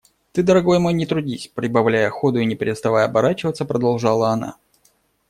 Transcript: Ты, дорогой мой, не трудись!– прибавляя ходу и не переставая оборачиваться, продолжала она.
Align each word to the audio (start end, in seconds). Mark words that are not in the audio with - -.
Ты, 0.31 0.41
дорогой 0.41 0.79
мой, 0.79 0.95
не 0.95 1.05
трудись!– 1.05 1.51
прибавляя 1.53 2.09
ходу 2.09 2.39
и 2.39 2.45
не 2.45 2.55
переставая 2.55 3.05
оборачиваться, 3.05 3.65
продолжала 3.65 4.29
она. 4.29 4.57